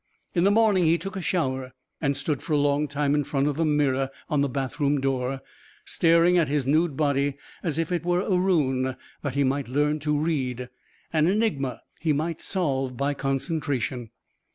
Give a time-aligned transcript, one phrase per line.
[0.33, 3.45] In the morning he took a shower and stood for a long time in front
[3.47, 5.41] of the mirror on the bathroom door,
[5.85, 8.95] staring at his nude body as if it were a rune
[9.31, 10.69] he might learn to read,
[11.13, 14.09] an enigma he might solve by concentration.